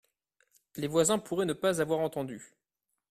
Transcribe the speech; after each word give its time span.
Les 0.77 0.87
voisins 0.87 1.19
pourraient 1.19 1.45
ne 1.45 1.53
pas 1.53 1.79
avoir 1.79 1.99
entendu. 1.99 2.55